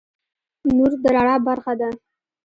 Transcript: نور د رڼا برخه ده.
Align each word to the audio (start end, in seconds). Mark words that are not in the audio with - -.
نور 0.75 0.91
د 1.03 1.05
رڼا 1.15 1.35
برخه 1.47 1.73
ده. 1.79 1.89